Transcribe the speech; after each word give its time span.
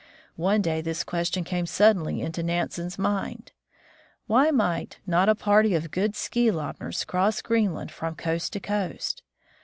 One 0.41 0.63
day 0.63 0.81
this 0.81 1.03
question 1.03 1.43
came 1.43 1.67
suddenly 1.67 2.21
into 2.21 2.41
Nansen's 2.41 2.97
mind: 2.97 3.51
Why 4.25 4.49
might 4.49 4.97
not 5.05 5.29
a 5.29 5.35
party 5.35 5.75
of 5.75 5.91
good 5.91 6.15
ski 6.15 6.49
lobners 6.49 7.05
cross 7.05 7.39
Green 7.43 7.75
land 7.75 7.91
from 7.91 8.15
coast 8.15 8.51
to 8.53 8.59
coast 8.59 9.21